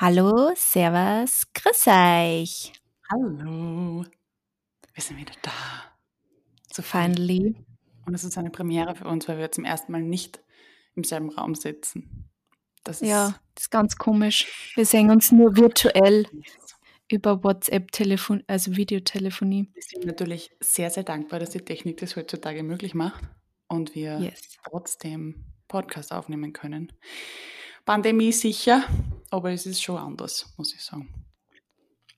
[0.00, 2.72] Hallo, Servus, grüß euch.
[3.10, 4.04] Hallo,
[4.94, 5.50] wir sind wieder da.
[6.72, 7.56] So finally.
[8.06, 10.38] Und es ist eine Premiere für uns, weil wir zum ersten Mal nicht
[10.94, 12.30] im selben Raum sitzen.
[12.84, 14.72] Das ist ja, das ist ganz komisch.
[14.76, 16.26] Wir sehen uns nur virtuell
[17.10, 19.68] über WhatsApp-Telefon, also Videotelefonie.
[19.74, 23.24] Wir sind natürlich sehr, sehr dankbar, dass die Technik das heutzutage möglich macht
[23.66, 24.58] und wir yes.
[24.62, 26.92] trotzdem Podcast aufnehmen können.
[27.84, 28.84] Pandemie sicher,
[29.30, 31.08] aber es ist schon anders, muss ich sagen.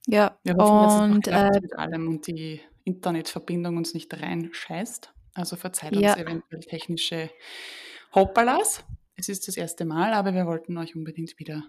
[0.07, 5.13] Ja, wir hoffen, und dass es äh, mit allem und die Internetverbindung uns nicht reinscheißt.
[5.33, 6.17] Also verzeiht uns ja.
[6.17, 7.29] eventuell technische
[8.13, 8.83] Hoppalas.
[9.15, 11.63] Es ist das erste Mal, aber wir wollten euch unbedingt wieder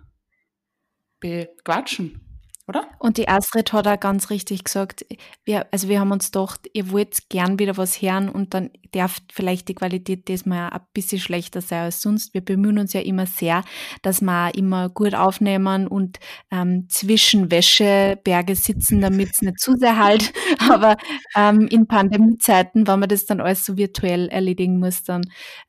[1.20, 2.31] bequatschen
[2.68, 2.88] oder?
[2.98, 5.04] Und die Astrid hat auch ganz richtig gesagt,
[5.44, 9.18] wir, also wir haben uns gedacht, ihr wollt gern wieder was hören und dann darf
[9.32, 12.34] vielleicht die Qualität diesmal ein bisschen schlechter sein als sonst.
[12.34, 13.64] Wir bemühen uns ja immer sehr,
[14.02, 16.20] dass wir immer gut aufnehmen und
[16.52, 20.32] ähm, zwischen Wäscheberge sitzen, damit es nicht zu sehr halt.
[20.70, 20.96] Aber
[21.34, 25.22] ähm, in Pandemiezeiten, wenn man das dann alles so virtuell erledigen muss, dann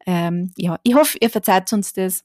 [0.05, 2.23] ähm, ja, ich hoffe, ihr verzeiht uns das.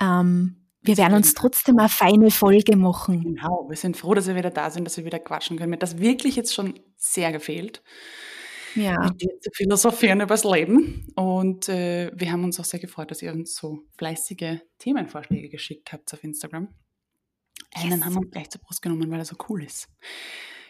[0.00, 3.22] Ähm, wir werden uns trotzdem eine feine Folge machen.
[3.22, 5.70] Genau, wir sind froh, dass wir wieder da sind, dass wir wieder quatschen können.
[5.70, 7.82] Mir hat das wirklich jetzt schon sehr gefehlt.
[8.74, 8.98] Ja.
[9.00, 11.06] Mit dir zu philosophieren über das Leben.
[11.14, 15.92] Und äh, wir haben uns auch sehr gefreut, dass ihr uns so fleißige Themenvorschläge geschickt
[15.92, 16.68] habt auf Instagram.
[17.74, 18.04] Einen yes.
[18.04, 19.88] haben wir gleich zur Brust genommen, weil er so cool ist.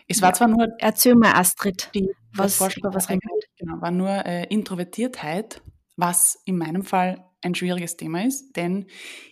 [0.09, 0.69] Es war zwar nur.
[0.79, 3.21] Erzähl mal, Astrid, die, was, was reden
[3.59, 5.63] Genau, war nur äh, Introvertiertheit,
[5.97, 8.87] was in meinem Fall ein schwieriges Thema ist, denn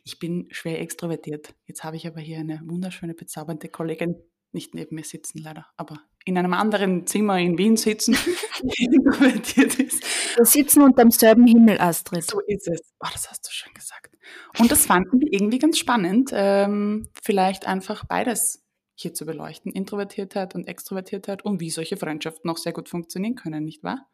[0.04, 1.54] ich bin schwer extrovertiert.
[1.66, 4.16] Jetzt habe ich aber hier eine wunderschöne, bezaubernde Kollegin,
[4.52, 8.16] nicht neben mir sitzen leider, aber in einem anderen Zimmer in Wien sitzen,
[8.62, 10.04] die introvertiert ist.
[10.36, 12.24] Wir sitzen unter demselben Himmel, Astrid.
[12.24, 12.94] So ist es.
[13.00, 14.16] Oh, das hast du schön gesagt.
[14.58, 20.54] Und das fanden wir irgendwie ganz spannend, ähm, vielleicht einfach beides hier zu beleuchten, Introvertiertheit
[20.54, 24.08] und Extrovertiertheit und wie solche Freundschaften auch sehr gut funktionieren können, nicht wahr?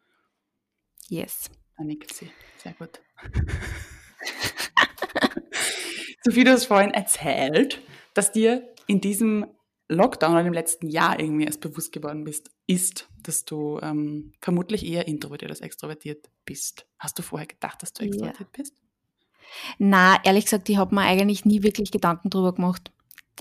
[1.08, 1.50] Yes.
[1.76, 2.30] Da nickt sie.
[2.58, 3.00] Sehr gut.
[6.22, 7.80] Sophie, du hast vorhin erzählt,
[8.14, 9.46] dass dir in diesem
[9.88, 14.86] Lockdown oder im letzten Jahr irgendwie erst bewusst geworden bist, ist, dass du ähm, vermutlich
[14.86, 16.86] eher introvertiert als extrovertiert bist.
[16.98, 18.62] Hast du vorher gedacht, dass du extrovertiert ja.
[18.62, 18.74] bist?
[19.78, 22.92] Na, ehrlich gesagt, ich habe mir eigentlich nie wirklich Gedanken drüber gemacht.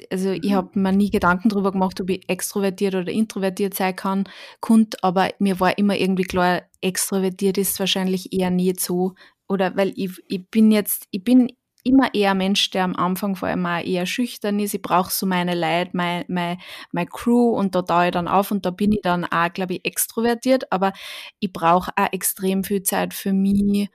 [0.09, 0.53] Also ich mhm.
[0.53, 4.23] habe mir nie Gedanken drüber gemacht, ob ich extrovertiert oder introvertiert sein kann,
[4.61, 9.13] konnte, aber mir war immer irgendwie klar, extrovertiert ist wahrscheinlich eher nicht so.
[9.47, 11.51] Oder weil ich, ich bin jetzt, ich bin
[11.83, 14.73] immer eher ein Mensch, der am Anfang vor allem auch eher schüchtern ist.
[14.73, 16.57] Ich brauche so meine Leute, meine, meine,
[16.91, 19.75] meine Crew und da taue ich dann auf und da bin ich dann auch, glaube
[19.75, 20.93] ich, extrovertiert, aber
[21.39, 23.89] ich brauche auch extrem viel Zeit für mich,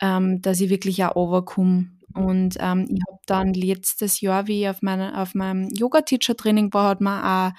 [0.00, 4.68] ähm, dass ich wirklich auch overkomme und ähm, ich habe dann letztes Jahr, wie ich
[4.68, 7.52] auf, meine, auf meinem Yoga-Teacher-Training war, hat mir auch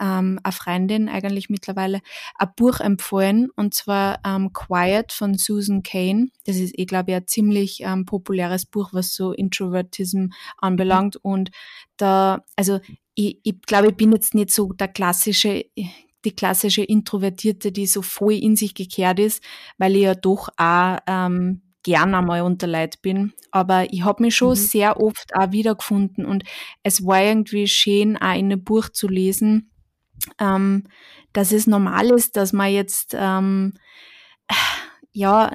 [0.00, 2.00] ähm, eine Freundin eigentlich mittlerweile
[2.36, 6.28] ein Buch empfohlen, und zwar ähm, Quiet von Susan Kane.
[6.44, 10.26] Das ist, ich glaube, ein ziemlich ähm, populäres Buch, was so Introvertism
[10.58, 11.16] anbelangt.
[11.16, 11.50] Und
[11.96, 12.80] da, also
[13.14, 15.64] ich, ich glaube, ich bin jetzt nicht so der klassische
[16.24, 19.42] die klassische Introvertierte, die so voll in sich gekehrt ist,
[19.78, 23.32] weil ich ja doch auch ähm, gern einmal unter Leid bin.
[23.52, 24.54] Aber ich habe mich schon mhm.
[24.56, 26.42] sehr oft auch wiedergefunden und
[26.82, 29.70] es war irgendwie schön, auch in einem Buch zu lesen,
[30.40, 30.88] ähm,
[31.32, 33.74] dass es normal ist, dass man jetzt, ähm,
[35.12, 35.52] ja,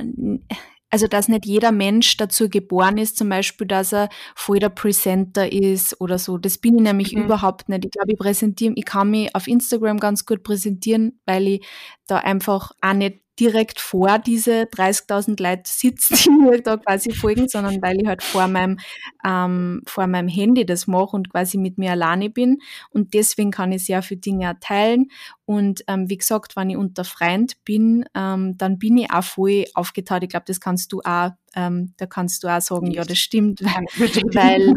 [0.89, 5.51] also dass nicht jeder Mensch dazu geboren ist, zum Beispiel, dass er voll der Presenter
[5.51, 6.37] ist oder so.
[6.37, 7.23] Das bin ich nämlich mhm.
[7.23, 7.83] überhaupt nicht.
[7.83, 11.67] Ich glaube, ich präsentiere, ich kann mich auf Instagram ganz gut präsentieren, weil ich
[12.07, 17.47] da einfach auch nicht direkt vor diese 30.000 Leute sitzen, die mir da quasi folgen,
[17.47, 18.77] sondern weil ich halt vor meinem,
[19.25, 22.59] ähm, vor meinem Handy das mache und quasi mit mir alleine bin.
[22.91, 25.07] Und deswegen kann ich sehr viele Dinge teilen.
[25.45, 29.65] Und ähm, wie gesagt, wenn ich unter Freund bin, ähm, dann bin ich auch voll
[29.73, 30.21] aufgetaucht.
[30.21, 33.61] Ich glaube, das kannst du auch, ähm, da kannst du auch sagen, ja, das stimmt,
[33.63, 34.75] weil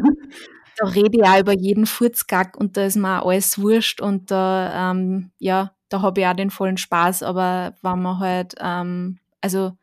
[0.76, 4.30] da rede ich auch über jeden Furzgack und da ist mir auch alles wurscht und
[4.30, 9.20] da, ähm, ja, da habe ich auch den vollen Spaß, aber wenn man halt, ähm,
[9.40, 9.76] also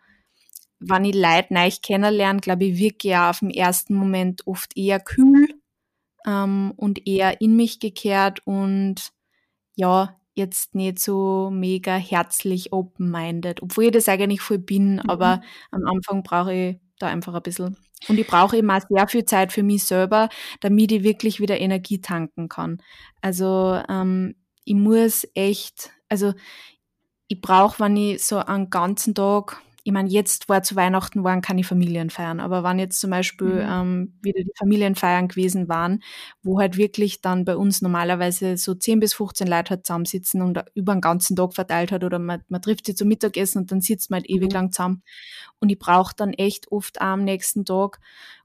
[0.82, 4.76] wenn ich Leute neu kennenlerne, glaube ich, wirke ich auch auf den ersten Moment oft
[4.76, 5.48] eher kühl
[6.28, 9.14] ähm, und eher in mich gekehrt und
[9.76, 15.10] ja, jetzt nicht so mega herzlich open-minded, obwohl ich das eigentlich voll bin, mhm.
[15.10, 15.42] aber
[15.72, 17.78] am Anfang brauche ich da einfach ein bisschen.
[18.10, 20.28] Und ich brauche immer sehr viel Zeit für mich selber,
[20.60, 22.82] damit ich wirklich wieder Energie tanken kann.
[23.22, 24.36] Also ähm,
[24.66, 26.34] ich muss echt, also
[27.28, 31.42] ich brauche, wenn ich so einen ganzen Tag, ich meine, jetzt war zu Weihnachten waren
[31.42, 33.70] keine Familienfeiern, aber wann jetzt zum Beispiel mhm.
[33.70, 36.04] ähm, wieder die Familienfeiern gewesen waren,
[36.44, 40.62] wo halt wirklich dann bei uns normalerweise so 10 bis 15 Leute halt zusammensitzen und
[40.76, 43.82] über den ganzen Tag verteilt hat oder man, man trifft sie zum Mittagessen und dann
[43.82, 44.54] sitzt man halt ewig mhm.
[44.54, 45.04] lang zusammen.
[45.60, 48.00] Und ich brauche dann echt oft auch am nächsten Tag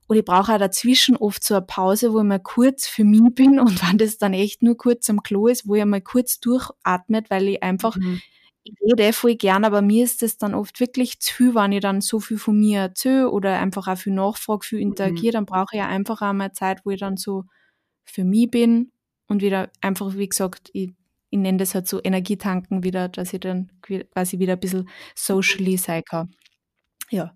[0.07, 3.33] und ich brauche auch dazwischen oft so eine Pause, wo ich mal kurz für mich
[3.35, 6.39] bin und wenn das dann echt nur kurz am Klo ist, wo ich mal kurz
[6.39, 8.21] durchatmet, weil ich einfach mhm
[8.67, 11.81] ich rede voll gern, aber mir ist das dann oft wirklich zu viel, wenn ich
[11.81, 15.33] dann so viel von mir erzähle oder einfach auch viel nachfrage, viel interagiere, mhm.
[15.33, 17.45] dann brauche ich ja einfach auch mal Zeit, wo ich dann so
[18.03, 18.91] für mich bin
[19.27, 20.91] und wieder einfach, wie gesagt, ich,
[21.29, 25.77] ich nenne das halt so Energietanken wieder, dass ich dann quasi wieder ein bisschen socially
[25.77, 26.33] sein kann.
[27.09, 27.33] Ja,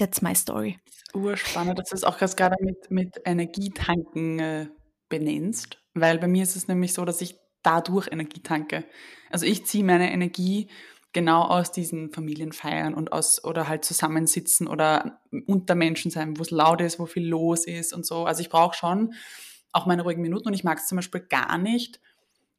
[0.00, 0.78] that's my story.
[1.12, 4.66] Urspannend, dass du es auch gerade mit, mit Energietanken äh,
[5.08, 8.84] benennst, weil bei mir ist es nämlich so, dass ich dadurch Energie tanke.
[9.30, 10.70] Also ich ziehe meine Energie
[11.12, 16.50] genau aus diesen Familienfeiern und aus oder halt zusammensitzen oder unter Menschen sein, wo es
[16.50, 18.24] laut ist, wo viel los ist und so.
[18.24, 19.14] Also ich brauche schon
[19.72, 22.00] auch meine ruhigen Minuten und ich mag es zum Beispiel gar nicht.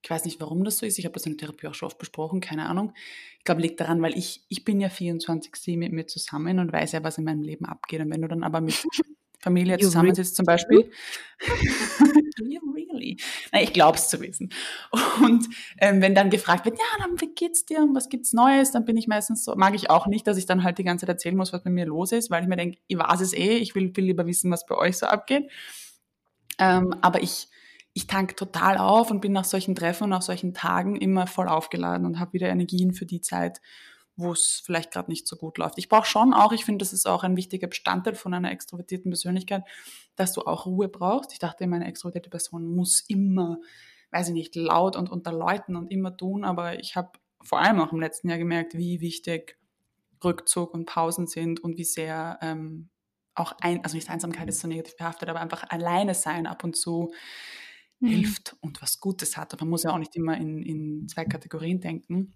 [0.04, 0.98] Ich weiß nicht, warum das so ist.
[1.00, 2.94] Ich habe das in der Therapie auch schon oft besprochen, keine Ahnung.
[3.38, 6.94] Ich glaube, liegt daran, weil ich, ich bin ja 24-7 mit mir zusammen und weiß
[6.94, 8.02] ja, was in meinem Leben abgeht.
[8.02, 8.84] Und wenn du dann aber mit
[9.40, 10.92] Familie zusammensitzt zum Beispiel,
[13.02, 13.18] really?
[13.52, 14.50] Na, ich glaube es zu wissen.
[15.22, 15.48] Und
[15.80, 18.86] ähm, wenn dann gefragt wird, ja, dann wie geht's dir und was gibt's Neues, dann
[18.86, 21.16] bin ich meistens so, mag ich auch nicht, dass ich dann halt die ganze Zeit
[21.16, 23.58] erzählen muss, was bei mir los ist, weil ich mir denke, ich weiß es eh,
[23.58, 25.50] ich will, will lieber wissen, was bei euch so abgeht.
[26.60, 27.48] Ähm, aber ich,
[27.94, 31.48] ich tank total auf und bin nach solchen Treffen und nach solchen Tagen immer voll
[31.48, 33.62] aufgeladen und habe wieder Energien für die Zeit,
[34.16, 35.78] wo es vielleicht gerade nicht so gut läuft.
[35.78, 39.12] Ich brauche schon auch, ich finde, das ist auch ein wichtiger Bestandteil von einer extrovertierten
[39.12, 39.64] Persönlichkeit,
[40.16, 41.34] dass du auch Ruhe brauchst.
[41.34, 43.58] Ich dachte, meine extrovertierte Person muss immer,
[44.12, 47.12] weiß ich nicht, laut und unter Leuten und immer tun, aber ich habe
[47.44, 49.58] vor allem auch im letzten Jahr gemerkt, wie wichtig
[50.24, 52.90] Rückzug und Pausen sind und wie sehr ähm,
[53.34, 56.76] auch ein, also nicht Einsamkeit ist so negativ behaftet, aber einfach alleine sein ab und
[56.76, 57.12] zu
[58.02, 58.08] mhm.
[58.08, 59.54] hilft und was Gutes hat.
[59.54, 62.34] Und man muss ja auch nicht immer in, in zwei Kategorien denken.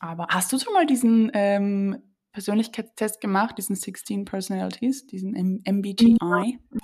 [0.00, 2.02] Aber hast du schon mal diesen ähm,
[2.32, 6.16] Persönlichkeitstest gemacht, diesen 16 Personalities, diesen M MBTI?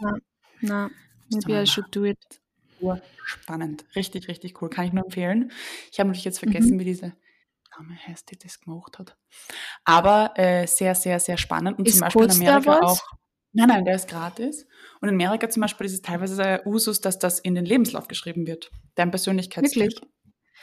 [0.00, 0.16] Ja,
[0.61, 0.90] na,
[1.31, 2.19] maybe I should do it.
[3.25, 4.69] Spannend, richtig, richtig cool.
[4.69, 5.50] Kann ich nur empfehlen.
[5.90, 6.81] Ich habe natürlich jetzt vergessen, mhm.
[6.81, 7.14] wie diese
[7.75, 9.17] Dame heißt, die das gemacht hat.
[9.84, 11.78] Aber äh, sehr, sehr, sehr spannend.
[11.78, 13.00] Und ist zum Beispiel in Amerika auch.
[13.55, 14.67] Nein, nein, der ist gratis.
[15.01, 18.47] Und in Amerika zum Beispiel ist es teilweise Usus, dass das in den Lebenslauf geschrieben
[18.47, 18.71] wird.
[18.97, 19.77] Dein Persönlichkeitstest.
[19.77, 20.01] Wirklich?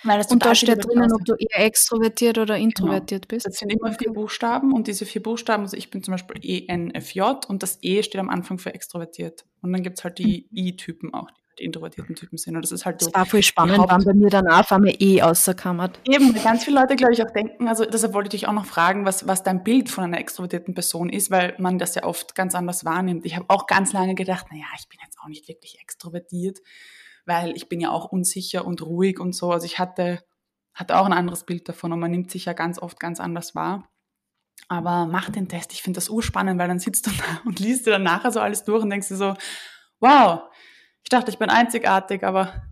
[0.03, 2.67] und da steht drinnen, ob du eher extrovertiert oder genau.
[2.67, 3.35] introvertiert genau.
[3.35, 3.45] bist.
[3.45, 7.21] Das sind immer vier Buchstaben und diese vier Buchstaben, also ich bin zum Beispiel ENFJ
[7.47, 9.45] und das E steht am Anfang für extrovertiert.
[9.61, 10.57] Und dann gibt es halt die mhm.
[10.57, 12.55] I-Typen auch, introvertierten Typen sind.
[12.55, 13.07] Und das ist halt so.
[13.07, 15.99] Das war voll spannend, wann bei mir dann auch einmal E außerkammert.
[16.05, 18.65] Eben, ganz viele Leute, glaube ich, auch denken, also deshalb wollte ich dich auch noch
[18.65, 22.35] fragen, was, was dein Bild von einer extrovertierten Person ist, weil man das ja oft
[22.35, 23.25] ganz anders wahrnimmt.
[23.25, 26.59] Ich habe auch ganz lange gedacht, naja, ich bin jetzt auch nicht wirklich extrovertiert
[27.25, 29.51] weil ich bin ja auch unsicher und ruhig und so.
[29.51, 30.23] Also ich hatte,
[30.73, 33.55] hatte auch ein anderes Bild davon und man nimmt sich ja ganz oft ganz anders
[33.55, 33.89] wahr.
[34.67, 37.85] Aber mach den Test, ich finde das urspannend, weil dann sitzt du da und liest
[37.85, 39.33] dir dann nachher so alles durch und denkst dir so,
[39.99, 40.41] wow,
[41.11, 42.63] dachte, ich bin einzigartig, aber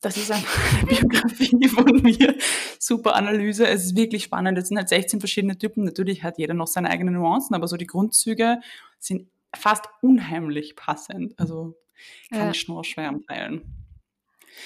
[0.00, 2.36] das ist einfach eine Biografie von mir.
[2.78, 3.66] Super Analyse.
[3.66, 4.58] Es ist wirklich spannend.
[4.58, 5.84] Es sind halt 16 verschiedene Typen.
[5.84, 8.60] Natürlich hat jeder noch seine eigenen Nuancen, aber so die Grundzüge
[8.98, 11.38] sind fast unheimlich passend.
[11.38, 11.76] Also
[12.30, 12.50] kann ja.
[12.50, 13.62] ich nur schwer empfehlen.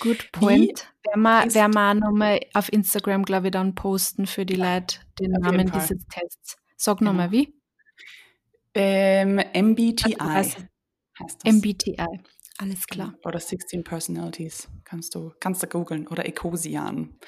[0.01, 0.93] Good point.
[1.05, 5.33] Werden wir, werden wir nochmal auf Instagram, glaube ich, dann posten für die Leute den
[5.33, 6.57] Namen dieses Tests.
[6.77, 7.13] Sag genau.
[7.13, 7.55] nochmal, wie?
[8.75, 10.57] Ähm, MBTI also, heißt
[11.19, 11.55] das.
[11.55, 12.21] MBTI,
[12.63, 13.15] alles klar.
[13.25, 16.07] Oder 16 Personalities, kannst du, kannst du googeln.
[16.07, 17.19] Oder Ecosian.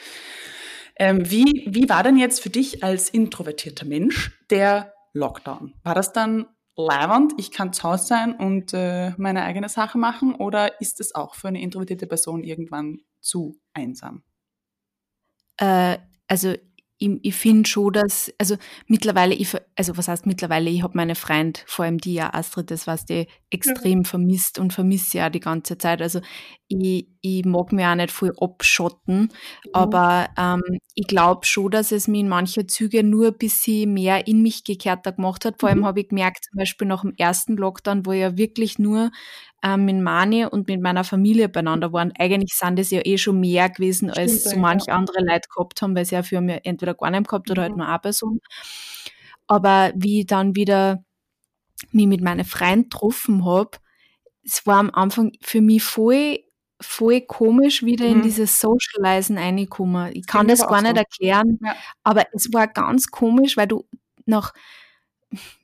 [0.96, 5.74] Ähm, wie, wie war denn jetzt für dich als introvertierter Mensch der Lockdown?
[5.82, 10.34] War das dann leibend, ich kann zu Hause sein und äh, meine eigene Sache machen
[10.34, 14.22] oder ist es auch für eine introvertierte Person irgendwann zu einsam?
[15.56, 15.98] Äh,
[16.28, 16.54] also
[17.04, 18.56] ich, ich finde schon, dass, also
[18.86, 22.70] mittlerweile, ich, also was heißt mittlerweile, ich habe meine Freund, vor allem die ja Astrid,
[22.70, 24.08] das was die extrem ja.
[24.08, 26.00] vermisst und vermisse ja die ganze Zeit.
[26.00, 26.20] Also
[26.68, 29.30] ich, ich mag mich auch nicht voll abschotten, mhm.
[29.72, 30.62] aber ähm,
[30.94, 34.64] ich glaube schon, dass es mir in manchen Zügen nur ein bisschen mehr in mich
[34.64, 35.60] gekehrter gemacht hat.
[35.60, 35.86] Vor allem mhm.
[35.86, 39.10] habe ich gemerkt, zum Beispiel nach dem ersten Lockdown, wo ja wirklich nur
[39.64, 42.12] ähm, mit Mani und mit meiner Familie beieinander waren.
[42.18, 44.96] Eigentlich sind das ja eh schon mehr gewesen, Stimmt, als so manche ja.
[44.96, 47.72] andere Leute gehabt haben, weil sie ja für mich entweder gar nicht gehabt oder halt
[47.74, 47.80] mhm.
[47.80, 48.40] halt nur eine Person.
[49.46, 51.02] Aber wie ich dann wieder
[51.92, 53.70] mich mit meinen Freunden getroffen habe,
[54.44, 56.38] es war am Anfang für mich voll
[56.80, 58.16] voll komisch wieder mhm.
[58.16, 60.12] in dieses Socializen reingekommen.
[60.12, 60.98] Ich kann das gar nicht so.
[60.98, 61.74] erklären, ja.
[62.02, 63.86] aber es war ganz komisch, weil du
[64.26, 64.52] nach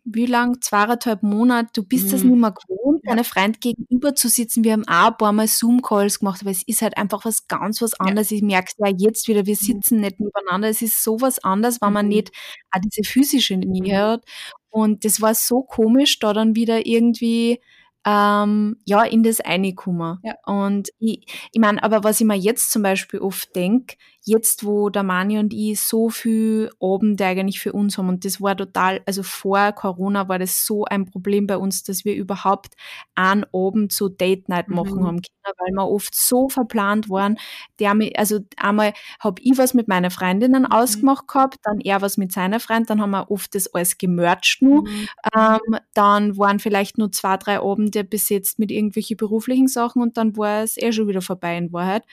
[0.04, 2.10] wie lang, zweieinhalb Monate, du bist mhm.
[2.10, 3.10] das nicht mehr gewohnt, ja.
[3.10, 4.64] deine Freund gegenüber zu sitzen.
[4.64, 7.80] Wir haben auch ein paar Mal Zoom-Calls gemacht, aber es ist halt einfach was ganz
[7.82, 8.30] was anderes.
[8.30, 8.36] Ja.
[8.36, 9.66] Ich merke es ja jetzt wieder, wir mhm.
[9.66, 10.00] sitzen mhm.
[10.02, 10.68] nicht nebeneinander.
[10.68, 12.12] Es ist so was anderes, wenn man mhm.
[12.12, 12.32] nicht
[12.70, 14.10] auch diese physische Nähe mhm.
[14.10, 14.24] hat.
[14.70, 17.60] Und das war so komisch, da dann wieder irgendwie
[18.06, 20.18] ähm, ja, in das reinkommen.
[20.22, 20.34] Ja.
[20.46, 24.90] Und ich, ich meine, aber was ich mir jetzt zum Beispiel oft denke, jetzt wo
[24.90, 29.00] der Mani und ich so viel Abende eigentlich für uns haben und das war total,
[29.06, 32.74] also vor Corona war das so ein Problem bei uns, dass wir überhaupt
[33.14, 35.06] einen Abend so Date Night machen mhm.
[35.06, 37.38] haben können, weil wir oft so verplant waren.
[37.78, 40.72] Der, also einmal habe ich was mit meinen Freundinnen mhm.
[40.72, 44.60] ausgemacht gehabt, dann er was mit seiner Freundin, dann haben wir oft das alles gemercht
[44.60, 44.82] nur.
[44.82, 45.08] Mhm.
[45.34, 50.36] Ähm, dann waren vielleicht nur zwei, drei Abende besetzt mit irgendwelchen beruflichen Sachen und dann
[50.36, 52.04] war es eh schon wieder vorbei in Wahrheit.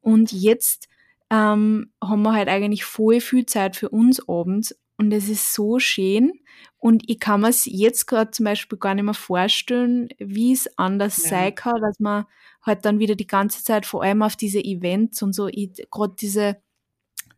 [0.00, 0.88] Und jetzt
[1.30, 5.78] ähm, haben wir halt eigentlich voll viel Zeit für uns abends und es ist so
[5.78, 6.32] schön
[6.78, 10.68] und ich kann mir es jetzt gerade zum Beispiel gar nicht mehr vorstellen, wie es
[10.78, 11.30] anders ja.
[11.30, 12.24] sein kann, dass man
[12.62, 15.48] halt dann wieder die ganze Zeit vor allem auf diese Events und so,
[15.90, 16.56] gerade diese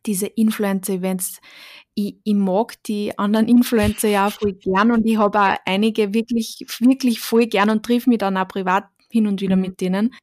[0.06, 1.40] diese Influencer-Events,
[1.94, 6.14] ich, ich mag die anderen Influencer ja auch voll gern und ich habe auch einige
[6.14, 9.62] wirklich, wirklich voll gern und triff mich dann auch privat hin und wieder mhm.
[9.62, 10.14] mit denen.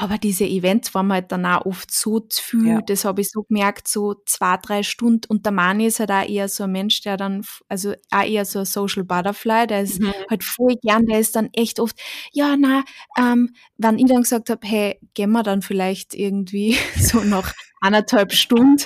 [0.00, 2.80] Aber diese Events waren halt dann auch oft so zu viel, ja.
[2.82, 5.22] das habe ich so gemerkt, so zwei, drei Stunden.
[5.26, 8.44] Und der Mani ist halt auch eher so ein Mensch, der dann, also auch eher
[8.44, 10.14] so ein Social Butterfly, der ist mhm.
[10.30, 11.98] halt voll gern, der ist dann echt oft,
[12.30, 12.84] ja, na,
[13.18, 18.32] ähm, wenn ich dann gesagt habe, hey, gehen wir dann vielleicht irgendwie so nach anderthalb
[18.32, 18.84] Stunden,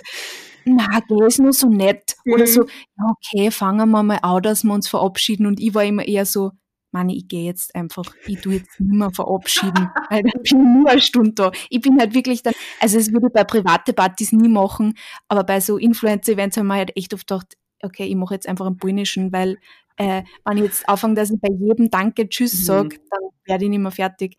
[0.64, 2.14] na, der ist nur so nett.
[2.25, 2.33] Mhm.
[2.33, 5.47] Oder so, ja, okay, fangen wir mal an, dass wir uns verabschieden.
[5.47, 6.52] Und ich war immer eher so,
[6.92, 10.52] Mani, ich gehe jetzt einfach, ich tu jetzt nicht mehr verabschieden, weil dann bin ich
[10.52, 11.52] nur eine Stunde da.
[11.71, 14.95] Ich bin halt wirklich dann, also es würde ich bei private Partys nie machen,
[15.28, 18.66] aber bei so Influencer-Events haben wir halt echt oft gedacht, okay, ich mache jetzt einfach
[18.66, 19.59] einen polnischen, weil
[19.97, 22.64] äh, wenn ich jetzt anfange, dass ich bei jedem Danke, Tschüss mhm.
[22.64, 24.37] sage, dann werde ich nicht mehr fertig.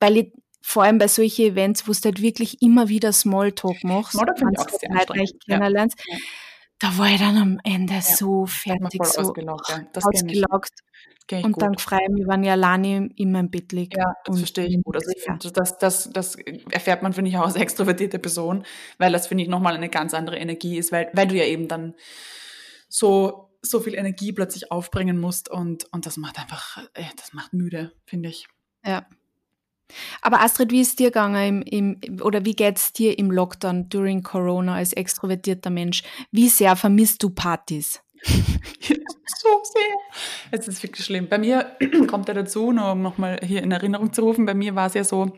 [0.00, 0.32] Weil ich
[0.66, 4.54] vor allem bei solchen Events, wo du halt wirklich immer wieder Smalltalk machst, ja, wenn
[4.54, 6.16] du halt kennenlernst, ja.
[6.78, 8.00] da war ich dann am Ende ja.
[8.00, 9.68] so fertig, so ausgelaugt.
[9.68, 9.82] Ja.
[9.92, 10.72] Das ausgelaugt.
[11.30, 11.62] Und gut.
[11.62, 13.98] dann freue ich mich, wenn ich alleine in meinem Bett liege.
[13.98, 14.96] Ja, das verstehe ich gut.
[14.96, 16.36] Also ich finde, das, das, das
[16.70, 18.64] erfährt man, finde ich, auch als extrovertierte Person,
[18.96, 21.68] weil das, finde ich, nochmal eine ganz andere Energie ist, weil, weil du ja eben
[21.68, 21.94] dann
[22.88, 27.52] so, so viel Energie plötzlich aufbringen musst und, und das macht einfach, äh, das macht
[27.52, 28.48] müde, finde ich.
[28.84, 29.06] Ja.
[30.22, 34.22] Aber Astrid, wie ist dir gegangen im, im oder wie geht's dir im Lockdown during
[34.22, 36.02] Corona als extrovertierter Mensch?
[36.30, 38.00] Wie sehr vermisst du Partys?
[38.24, 39.96] so sehr.
[40.50, 41.28] Es ist wirklich schlimm.
[41.28, 41.76] Bei mir
[42.08, 44.94] kommt ja dazu, nur um nochmal hier in Erinnerung zu rufen, bei mir war es
[44.94, 45.32] ja so,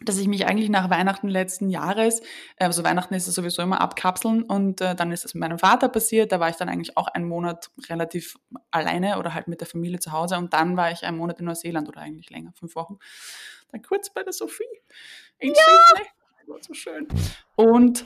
[0.00, 2.22] dass ich mich eigentlich nach Weihnachten letzten Jahres,
[2.56, 5.88] also Weihnachten ist es sowieso immer abkapseln und äh, dann ist es mit meinem Vater
[5.88, 8.36] passiert, da war ich dann eigentlich auch einen Monat relativ
[8.70, 11.46] alleine oder halt mit der Familie zu Hause und dann war ich einen Monat in
[11.46, 12.98] Neuseeland oder eigentlich länger, fünf Wochen.
[13.70, 14.64] Dann kurz bei der Sophie
[15.38, 15.54] in ja.
[15.96, 17.06] Das war so schön.
[17.56, 18.04] Und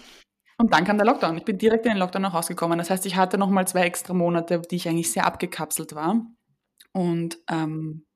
[0.59, 1.39] und dann kam der Lockdown.
[1.39, 2.79] Ich bin direkt in den Lockdown noch rausgekommen.
[2.79, 6.25] Das heißt, ich hatte nochmal zwei extra Monate, die ich eigentlich sehr abgekapselt war.
[6.93, 8.07] Und ähm,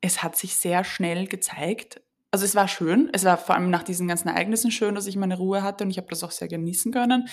[0.00, 2.02] es hat sich sehr schnell gezeigt.
[2.32, 3.10] Also es war schön.
[3.12, 5.90] Es war vor allem nach diesen ganzen Ereignissen schön, dass ich meine Ruhe hatte und
[5.90, 7.28] ich habe das auch sehr genießen können.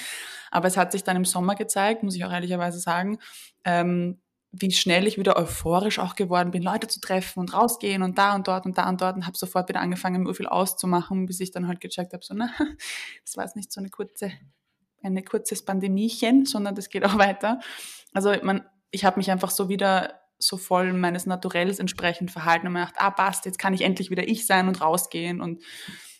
[0.51, 3.17] Aber es hat sich dann im Sommer gezeigt, muss ich auch ehrlicherweise sagen,
[3.65, 4.19] ähm,
[4.51, 8.33] wie schnell ich wieder euphorisch auch geworden bin, Leute zu treffen und rausgehen und da
[8.33, 11.39] und dort und da und dort und habe sofort wieder angefangen, mir viel auszumachen, bis
[11.39, 12.49] ich dann halt gecheckt habe, so, na,
[13.25, 14.31] das war jetzt nicht so eine kurze,
[15.03, 17.59] ein kurzes Pandemiechen, sondern das geht auch weiter.
[18.13, 22.73] Also man, ich habe mich einfach so wieder so voll meines Naturells entsprechend verhalten und
[22.73, 25.61] mir gedacht, ah, passt, jetzt kann ich endlich wieder ich sein und rausgehen und,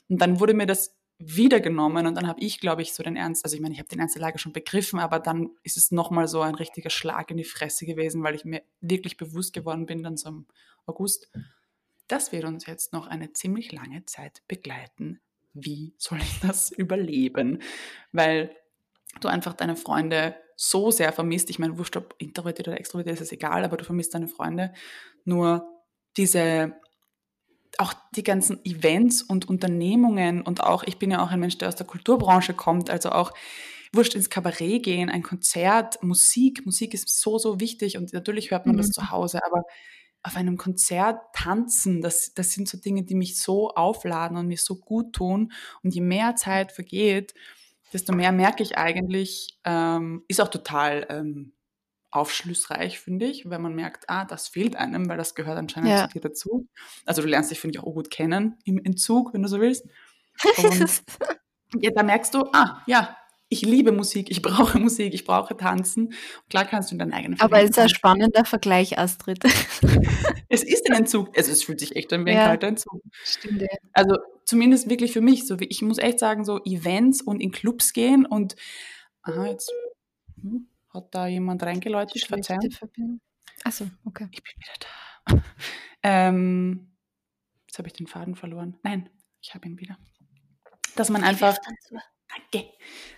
[0.08, 3.44] und dann wurde mir das wiedergenommen und dann habe ich, glaube ich, so den Ernst,
[3.44, 5.92] also ich meine, ich habe den Ernst der Lage schon begriffen, aber dann ist es
[5.92, 9.86] nochmal so ein richtiger Schlag in die Fresse gewesen, weil ich mir wirklich bewusst geworden
[9.86, 10.46] bin, dann so im
[10.86, 11.30] August,
[12.08, 15.20] das wird uns jetzt noch eine ziemlich lange Zeit begleiten.
[15.54, 17.62] Wie soll ich das überleben?
[18.14, 18.56] Weil
[19.20, 21.50] du einfach deine Freunde so sehr vermisst.
[21.50, 24.74] Ich meine, wurscht ob introvertiert oder extrovertiert, ist es egal, aber du vermisst deine Freunde.
[25.26, 25.68] Nur
[26.18, 26.74] diese
[27.78, 31.68] auch die ganzen Events und Unternehmungen und auch, ich bin ja auch ein Mensch, der
[31.68, 33.34] aus der Kulturbranche kommt, also auch
[33.94, 36.66] wurscht ins Kabarett gehen, ein Konzert, Musik.
[36.66, 38.80] Musik ist so, so wichtig und natürlich hört man mhm.
[38.80, 39.64] das zu Hause, aber
[40.22, 44.58] auf einem Konzert tanzen, das, das sind so Dinge, die mich so aufladen und mir
[44.58, 45.54] so gut tun.
[45.82, 47.34] Und je mehr Zeit vergeht,
[47.94, 51.54] desto mehr merke ich eigentlich, ähm, ist auch total ähm,
[52.12, 56.08] aufschlussreich, finde ich, wenn man merkt, ah, das fehlt einem, weil das gehört anscheinend ja.
[56.08, 56.68] zu dir dazu.
[57.06, 59.86] Also du lernst dich, finde ich, auch gut kennen im Entzug, wenn du so willst.
[61.74, 63.16] Und ja, da merkst du, ah, ja,
[63.50, 66.14] ich liebe Musik, ich brauche Musik, ich brauche Tanzen.
[66.50, 69.44] Klar kannst du in deinen eigenen Aber es ist ein spannender Vergleich, Astrid.
[70.50, 71.36] es ist ein Entzug.
[71.36, 73.02] Also es fühlt sich echt an wie ein ja, kalter Entzug.
[73.24, 73.66] Stimmt.
[73.94, 75.46] Also zumindest wirklich für mich.
[75.48, 78.56] So, ich muss echt sagen, so Events und in Clubs gehen und
[79.24, 79.72] aha, jetzt
[80.42, 83.22] hm, hat da jemand reingeläutet, Verzeihung.
[83.64, 84.28] Achso, okay.
[84.32, 85.44] Ich bin wieder da.
[86.04, 86.96] ähm,
[87.68, 88.78] jetzt habe ich den Faden verloren.
[88.84, 89.10] Nein,
[89.42, 89.98] ich habe ihn wieder.
[90.96, 91.58] Dass man einfach,
[92.30, 92.70] danke,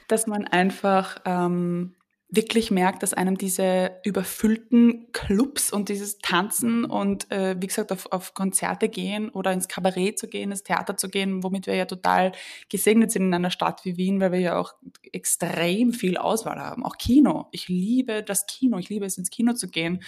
[0.08, 1.96] dass man einfach ähm,
[2.34, 8.10] wirklich merkt, dass einem diese überfüllten Clubs und dieses Tanzen und äh, wie gesagt auf,
[8.12, 11.86] auf Konzerte gehen oder ins Kabarett zu gehen, ins Theater zu gehen, womit wir ja
[11.86, 12.32] total
[12.70, 14.74] gesegnet sind in einer Stadt wie Wien, weil wir ja auch
[15.12, 16.86] extrem viel Auswahl haben.
[16.86, 17.50] Auch Kino.
[17.52, 18.78] Ich liebe das Kino.
[18.78, 20.02] Ich liebe es, ins Kino zu gehen.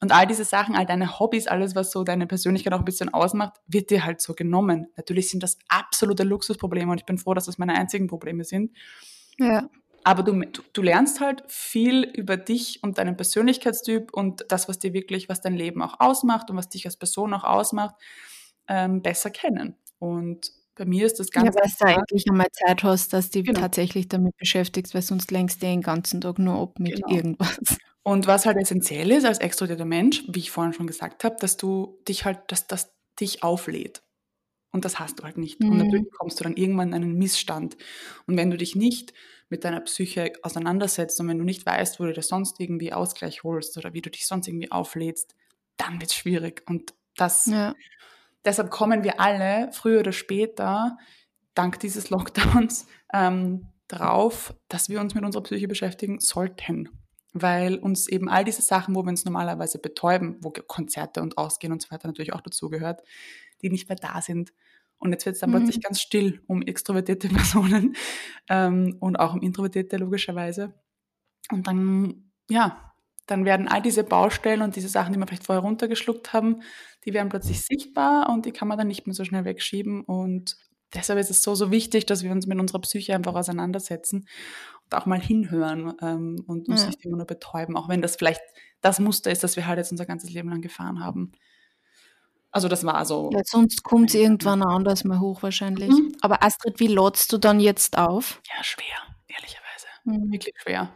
[0.00, 3.12] Und all diese Sachen, all deine Hobbys, alles, was so deine Persönlichkeit auch ein bisschen
[3.12, 4.88] ausmacht, wird dir halt so genommen.
[4.96, 8.72] Natürlich sind das absolute Luxusprobleme und ich bin froh, dass das meine einzigen Probleme sind.
[9.38, 9.68] Ja.
[10.04, 10.42] Aber du,
[10.72, 15.40] du lernst halt viel über dich und deinen Persönlichkeitstyp und das, was dir wirklich, was
[15.40, 17.94] dein Leben auch ausmacht und was dich als Person auch ausmacht,
[18.68, 19.76] ähm, besser kennen.
[19.98, 21.54] Und bei mir ist das ganz.
[21.54, 23.60] Ja, weil du eigentlich einmal Zeit hast, dass du genau.
[23.60, 27.08] tatsächlich damit beschäftigst, weil sonst lenkst du den ganzen Tag nur ab mit genau.
[27.08, 27.58] irgendwas.
[28.02, 31.56] Und was halt essentiell ist als extrovertierter Mensch, wie ich vorhin schon gesagt habe, dass
[31.56, 34.02] du dich halt, dass das dich auflädt.
[34.72, 35.60] Und das hast du halt nicht.
[35.60, 35.70] Mhm.
[35.70, 37.76] Und natürlich kommst du dann irgendwann in einen Missstand.
[38.26, 39.12] Und wenn du dich nicht
[39.52, 43.44] mit deiner Psyche auseinandersetzt und wenn du nicht weißt, wo du dir sonst irgendwie Ausgleich
[43.44, 45.36] holst oder wie du dich sonst irgendwie auflädst,
[45.76, 46.62] dann wird es schwierig.
[46.66, 47.74] Und das, ja.
[48.46, 50.96] deshalb kommen wir alle früher oder später,
[51.52, 56.88] dank dieses Lockdowns, ähm, drauf, dass wir uns mit unserer Psyche beschäftigen sollten.
[57.34, 61.74] Weil uns eben all diese Sachen, wo wir uns normalerweise betäuben, wo Konzerte und Ausgehen
[61.74, 63.02] und so weiter natürlich auch dazugehört,
[63.60, 64.54] die nicht mehr da sind,
[65.02, 65.56] und jetzt wird es dann mhm.
[65.56, 67.96] plötzlich ganz still um extrovertierte Personen
[68.48, 70.74] ähm, und auch um introvertierte logischerweise.
[71.50, 72.92] Und dann, ja,
[73.26, 76.62] dann werden all diese Baustellen und diese Sachen, die wir vielleicht vorher runtergeschluckt haben,
[77.04, 80.02] die werden plötzlich sichtbar und die kann man dann nicht mehr so schnell wegschieben.
[80.02, 80.56] Und
[80.94, 84.28] deshalb ist es so, so wichtig, dass wir uns mit unserer Psyche einfach auseinandersetzen
[84.84, 86.86] und auch mal hinhören ähm, und uns ja.
[86.86, 88.42] nicht immer nur betäuben, auch wenn das vielleicht
[88.80, 91.32] das Muster ist, das wir halt jetzt unser ganzes Leben lang gefahren haben.
[92.52, 93.30] Also das war so.
[93.32, 95.88] Ja, sonst kommt es irgendwann anders mal hoch wahrscheinlich.
[95.88, 96.14] Mhm.
[96.20, 98.40] Aber Astrid, wie lotst du dann jetzt auf?
[98.54, 98.84] Ja, schwer,
[99.26, 99.86] ehrlicherweise.
[100.04, 100.30] Mhm.
[100.30, 100.90] Wirklich schwer.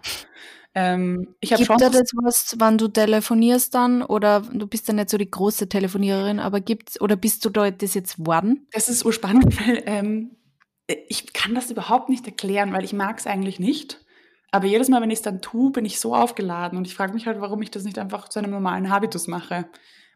[0.75, 4.03] Ähm, ich Gibt schon da das was, wann du telefonierst dann?
[4.03, 7.71] Oder du bist ja nicht so die große Telefoniererin, aber gibt's, oder bist du da
[7.71, 8.69] das jetzt worden?
[8.73, 10.37] Das ist urspannend, weil ähm,
[10.87, 14.05] ich kann das überhaupt nicht erklären, weil ich mag es eigentlich nicht.
[14.53, 17.15] Aber jedes Mal, wenn ich es dann tue, bin ich so aufgeladen und ich frage
[17.15, 19.71] mich halt, warum ich das nicht einfach zu einem normalen Habitus mache.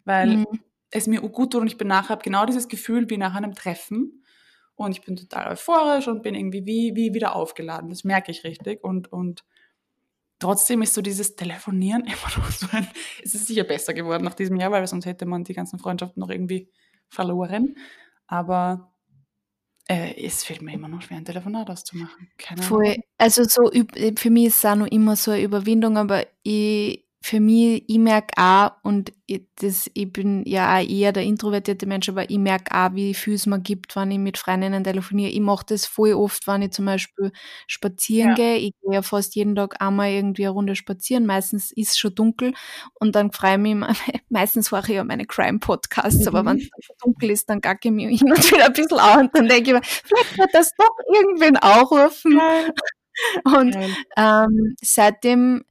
[0.04, 0.46] Weil mhm
[0.90, 4.24] es mir gut tut und ich bin nachher, genau dieses Gefühl wie nach einem Treffen
[4.74, 7.90] und ich bin total euphorisch und bin irgendwie wie, wie wieder aufgeladen.
[7.90, 9.44] Das merke ich richtig und, und
[10.38, 12.88] trotzdem ist so dieses Telefonieren immer noch so ein,
[13.22, 16.20] es ist sicher besser geworden nach diesem Jahr, weil sonst hätte man die ganzen Freundschaften
[16.20, 16.70] noch irgendwie
[17.08, 17.76] verloren.
[18.26, 18.92] Aber
[19.88, 22.30] äh, es fällt mir immer noch schwer, ein Telefonat auszumachen.
[22.38, 22.96] Keine Voll.
[23.18, 23.70] Also so,
[24.16, 27.98] für mich ist es auch noch immer so eine Überwindung, aber ich für mich, ich
[27.98, 32.38] merke auch, und ich, das, ich bin ja auch eher der introvertierte Mensch, aber ich
[32.38, 35.30] merke auch, wie viel es mir gibt, wenn ich mit Freundinnen telefoniere.
[35.30, 37.30] Ich mache das voll oft, wenn ich zum Beispiel
[37.66, 38.34] spazieren ja.
[38.36, 38.56] gehe.
[38.56, 41.26] Ich gehe ja fast jeden Tag einmal irgendwie eine Runde spazieren.
[41.26, 42.54] Meistens ist es schon dunkel
[42.94, 43.94] und dann freue ich mich, immer,
[44.30, 46.28] meistens höre ich ja meine Crime-Podcasts, mhm.
[46.28, 48.98] aber wenn es schon dunkel ist, dann gacke ich mich hin und wieder ein bisschen
[48.98, 52.40] an und dann denke ich mir, vielleicht wird das doch irgendwen auch rufen.
[53.44, 53.76] Und
[54.16, 55.64] ähm, seitdem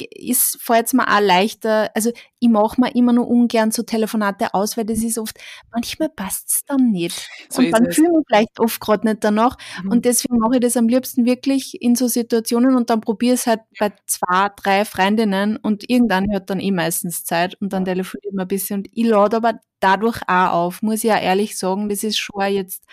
[0.00, 4.54] ist, fällt es mir auch leichter, also ich mache mir immer nur ungern so Telefonate
[4.54, 5.38] aus, weil das ist oft,
[5.72, 7.28] manchmal passt es dann nicht.
[7.48, 9.56] So und dann fühle ich mich vielleicht oft gerade nicht danach.
[9.82, 9.92] Mhm.
[9.92, 13.46] Und deswegen mache ich das am liebsten wirklich in so Situationen und dann probiere es
[13.46, 18.34] halt bei zwei, drei Freundinnen und irgendeine hat dann eh meistens Zeit und dann telefoniert
[18.34, 18.80] man ein bisschen.
[18.80, 22.40] Und ich lade aber dadurch auch auf, muss ich ja ehrlich sagen, das ist schon
[22.48, 22.84] jetzt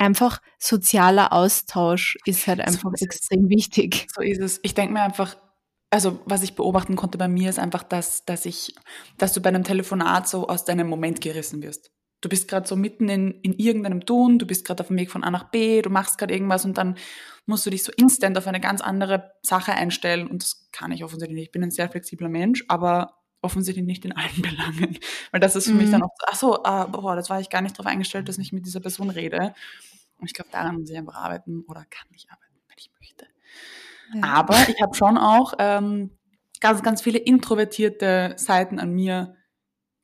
[0.00, 4.06] einfach sozialer Austausch ist halt einfach so extrem wichtig.
[4.14, 4.58] So ist es.
[4.62, 5.36] Ich denke mir einfach,
[5.90, 8.74] also was ich beobachten konnte bei mir ist einfach, dass, dass ich,
[9.18, 11.90] dass du bei einem Telefonat so aus deinem Moment gerissen wirst.
[12.20, 15.10] Du bist gerade so mitten in, in irgendeinem Tun, du bist gerade auf dem Weg
[15.10, 16.96] von A nach B, du machst gerade irgendwas und dann
[17.46, 21.02] musst du dich so instant auf eine ganz andere Sache einstellen und das kann ich
[21.02, 21.46] offensichtlich nicht.
[21.46, 24.98] Ich bin ein sehr flexibler Mensch, aber offensichtlich nicht in allen Belangen.
[25.32, 25.78] Weil das ist für mhm.
[25.78, 28.28] mich dann auch so, ach so, äh, boah, das war ich gar nicht darauf eingestellt,
[28.28, 29.54] dass ich mit dieser Person rede.
[30.18, 32.49] Und ich glaube, daran muss ich einfach arbeiten oder kann ich arbeiten.
[34.22, 36.10] Aber ich habe schon auch ähm,
[36.60, 39.34] ganz, ganz viele introvertierte Seiten an mir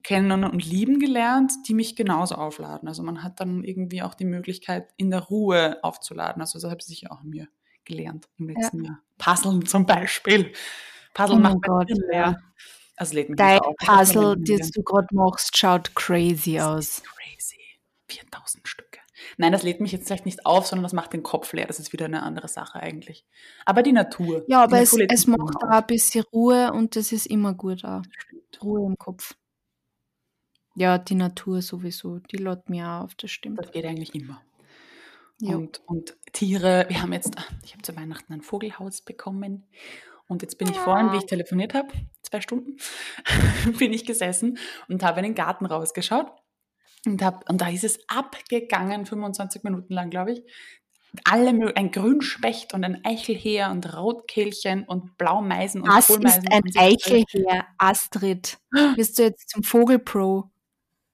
[0.03, 2.89] kennen und lieben gelernt, die mich genauso aufladen.
[2.89, 6.41] Also man hat dann irgendwie auch die Möglichkeit, in der Ruhe aufzuladen.
[6.41, 7.49] Also das habe ich sicher auch an mir
[7.85, 8.91] gelernt im letzten ja.
[8.91, 9.03] Jahr.
[9.19, 10.53] Puzzeln zum Beispiel.
[11.13, 12.39] Puzzle oh macht Gott, leer.
[12.97, 17.03] Also lädt mich Dein Puzzle, das du gerade machst, schaut crazy aus.
[17.03, 17.61] Crazy.
[18.09, 18.96] 4000 Stücke.
[19.37, 21.67] Nein, das lädt mich jetzt vielleicht nicht auf, sondern das macht den Kopf leer.
[21.67, 23.25] Das ist wieder eine andere Sache eigentlich.
[23.65, 24.45] Aber die Natur.
[24.49, 28.03] Ja, aber es, es macht auch ein bisschen Ruhe und das ist immer gut auch.
[28.63, 29.35] Ruhe im Kopf.
[30.75, 33.59] Ja, die Natur sowieso, die lädt mir auch auf, das stimmt.
[33.59, 34.43] Das geht eigentlich immer.
[35.41, 35.57] Ja.
[35.57, 39.67] Und, und Tiere, wir haben jetzt, ich habe zu Weihnachten ein Vogelhaus bekommen
[40.29, 41.89] und jetzt bin ich vorhin, wie ich telefoniert habe,
[42.23, 42.77] zwei Stunden,
[43.79, 46.31] bin ich gesessen und habe in den Garten rausgeschaut.
[47.07, 50.43] Und, hab, und da ist es abgegangen, 25 Minuten lang, glaube ich.
[51.25, 56.43] Alle, ein Grünspecht und ein Eichelheer und Rotkehlchen und Blaumeisen und Was Kohlmeisen.
[56.43, 58.59] ist ein Eichelheer, Astrid?
[58.97, 60.51] Bist du jetzt zum Vogelpro?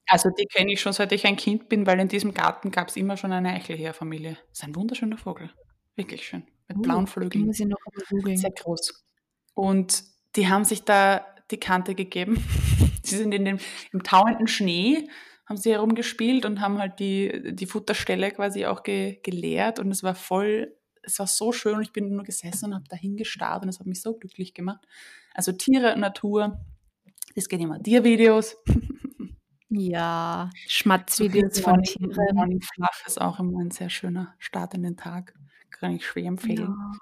[0.06, 2.88] Also die kenne ich schon, seit ich ein Kind bin, weil in diesem Garten gab
[2.88, 4.36] es immer schon eine Eichelheerfamilie.
[4.48, 5.50] Das ist ein wunderschöner Vogel.
[5.94, 6.42] Wirklich schön.
[6.68, 7.46] Mit uh, blauen Flügeln.
[7.46, 7.78] Muss ich noch
[8.34, 9.04] Sehr groß.
[9.54, 10.04] Und
[10.36, 12.44] die haben sich da die Kante gegeben.
[13.02, 13.58] sie sind in dem,
[13.92, 15.08] im tauenden Schnee,
[15.52, 19.78] haben sie herumgespielt und haben halt die, die Futterstelle quasi auch ge, geleert.
[19.78, 21.76] Und es war voll, es war so schön.
[21.76, 24.54] Und ich bin nur gesessen und habe da hingestarrt und es hat mich so glücklich
[24.54, 24.80] gemacht.
[25.34, 26.58] Also Tiere, Natur,
[27.34, 28.56] es geht immer Tiervideos.
[29.74, 32.60] Ja, Schmatzvideos von Tieren.
[32.60, 35.32] Fluff ist auch immer ein sehr schöner Start in den Tag.
[35.70, 36.68] Kann ich schwer empfehlen.
[36.68, 36.92] Ja.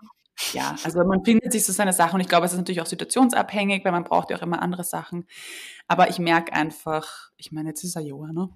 [0.53, 2.87] Ja, also man findet sich so seine Sachen und ich glaube, es ist natürlich auch
[2.87, 5.26] situationsabhängig, weil man braucht ja auch immer andere Sachen.
[5.87, 8.50] Aber ich merke einfach, ich meine, jetzt ist er Jahr, ne?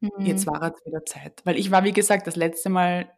[0.00, 0.26] Mhm.
[0.26, 1.40] Jetzt war es wieder Zeit.
[1.44, 3.10] Weil ich war, wie gesagt, das letzte Mal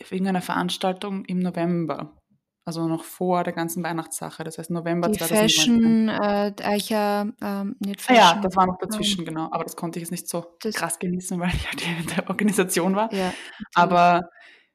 [0.00, 2.16] auf irgendeiner Veranstaltung im November.
[2.64, 6.08] Also noch vor der ganzen Weihnachtssache, das heißt November Die 2019.
[6.08, 8.24] Fashion, äh, Eicher, ähm, nicht Fashion.
[8.24, 9.48] Ah ja, das war noch dazwischen, genau.
[9.50, 12.94] Aber das konnte ich jetzt nicht so krass genießen, weil ich halt in der Organisation
[12.94, 13.12] war.
[13.12, 13.34] Ja,
[13.74, 14.28] Aber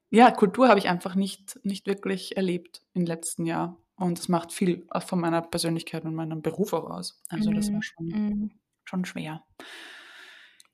[0.10, 3.78] ja, Kultur habe ich einfach nicht, nicht wirklich erlebt im letzten Jahr.
[3.96, 7.22] Und es macht viel von meiner Persönlichkeit und meinem Beruf auch aus.
[7.30, 8.52] Also das war mhm, schon, mm.
[8.84, 9.43] schon schwer.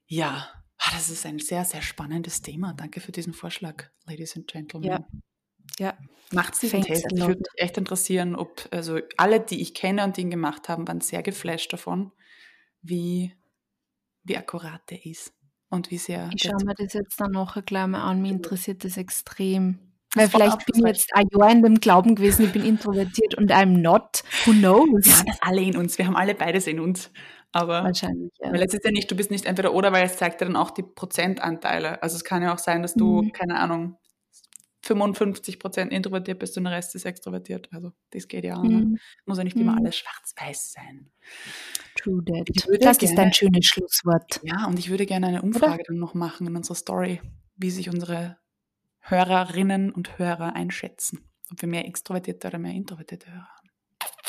[0.08, 2.74] Ja, ah, das ist ein sehr, sehr spannendes Thema.
[2.74, 4.89] Danke für diesen Vorschlag, Ladies and Gentlemen.
[4.89, 5.08] Ja.
[5.80, 5.98] Ja.
[6.32, 7.06] Macht diesen Test.
[7.12, 10.67] Ich würde mich echt interessieren, ob, also alle, die ich kenne und die ihn gemacht
[10.67, 12.12] haben, waren sehr geflasht davon,
[12.82, 13.34] wie,
[14.24, 15.34] wie akkurat der ist
[15.74, 16.30] und wie sehr.
[16.34, 19.80] Ich schaue mir das jetzt dann nachher gleich mal an, mich interessiert das extrem.
[20.16, 23.52] Weil vielleicht bin ich jetzt ein Jahr in dem Glauben gewesen, ich bin introvertiert und
[23.52, 24.24] I'm not.
[24.46, 25.06] Who knows?
[25.06, 25.98] Wir haben das alle in uns.
[25.98, 27.10] Wir haben alle beides in uns.
[27.52, 28.52] Aber wahrscheinlich, ja.
[28.52, 30.56] Weil es ist ja nicht, du bist nicht entweder oder, weil es zeigt ja dann
[30.56, 32.02] auch die Prozentanteile.
[32.02, 33.32] Also es kann ja auch sein, dass du, mhm.
[33.32, 33.98] keine Ahnung,
[34.84, 37.70] 55 Prozent introvertiert bist und der Rest ist extrovertiert.
[37.72, 38.64] Also das geht ja auch.
[38.64, 38.86] Ne?
[38.86, 38.98] Mhm.
[39.26, 39.80] Muss ja nicht immer mhm.
[39.80, 41.12] alles schwarz-weiß sein.
[42.04, 42.50] True that.
[42.82, 44.42] Das gerne, ist ein schönes Schlusswort.
[44.44, 45.84] Ja, und ich würde gerne eine Umfrage oder?
[45.88, 47.22] dann noch machen in unserer Story,
[47.56, 48.38] wie sich unsere
[49.00, 51.30] Hörerinnen und Hörer einschätzen.
[51.52, 53.70] Ob wir mehr extrovertierte oder mehr introvertierte Hörer haben.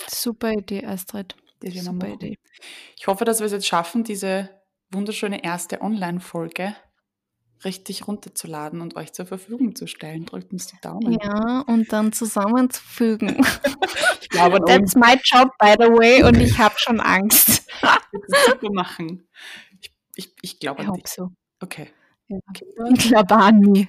[0.08, 1.36] Super Idee, Astrid.
[1.66, 2.36] Super Idee.
[2.98, 4.50] Ich hoffe, dass wir es jetzt schaffen, diese
[4.90, 6.76] wunderschöne erste Online-Folge
[7.64, 10.26] richtig runterzuladen und euch zur Verfügung zu stellen.
[10.26, 11.18] Drückt uns die Daumen.
[11.22, 13.44] Ja, und dann zusammenzufügen.
[14.20, 17.70] ich glaube, That's my job, by the way, und ich habe schon Angst.
[18.46, 19.28] super machen.
[19.80, 21.06] Ich, ich, ich glaube an dich.
[21.08, 21.28] so.
[21.60, 21.90] Okay.
[22.28, 22.38] Ja.
[22.48, 22.66] okay.
[22.96, 23.88] Ich glaube an mich.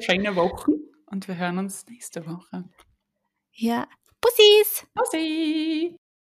[0.00, 0.72] Schöne Wochen
[1.06, 2.64] und wir hören uns nächste Woche.
[3.52, 3.86] Ja.
[4.20, 4.86] Bussis!
[4.94, 5.96] Bussi!